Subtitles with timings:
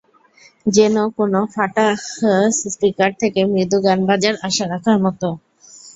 [0.65, 1.85] যেন কোনো ফাঁটা
[2.65, 5.27] স্পিকার থেকে মৃদু গান বাজার আশা রাখার মতো।